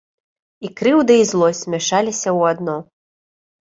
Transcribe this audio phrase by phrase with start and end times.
[0.67, 2.77] І крыўда і злосць змяшаліся ў адно.